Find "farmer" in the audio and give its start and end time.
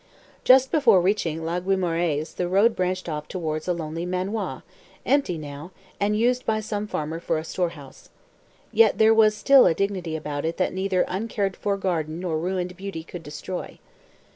6.87-7.19